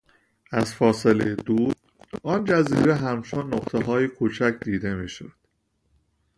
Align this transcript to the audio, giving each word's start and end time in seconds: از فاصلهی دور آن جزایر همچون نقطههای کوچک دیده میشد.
از 0.51 0.73
فاصلهی 0.75 1.35
دور 1.35 1.73
آن 2.23 2.45
جزایر 2.45 2.89
همچون 2.89 3.53
نقطههای 3.53 4.07
کوچک 4.07 4.55
دیده 4.63 4.93
میشد. 4.95 5.31